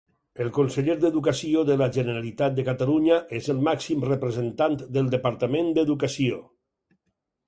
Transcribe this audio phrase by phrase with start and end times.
[0.43, 6.41] El conseller d'Educació de la Generalitat de Catalunya és el màxim representant del departament d'Educació.